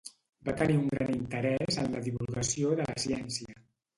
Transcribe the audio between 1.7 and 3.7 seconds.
en la divulgació de la ciència.